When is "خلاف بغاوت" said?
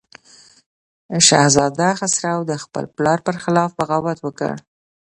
3.43-4.17